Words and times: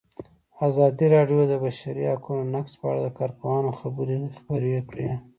ازادي 0.67 1.05
راډیو 1.15 1.39
د 1.47 1.49
د 1.51 1.53
بشري 1.63 2.03
حقونو 2.11 2.43
نقض 2.53 2.73
په 2.79 2.85
اړه 2.91 3.01
د 3.03 3.09
کارپوهانو 3.19 3.77
خبرې 3.79 4.17
خپرې 4.37 4.71
کړي. 4.89 5.09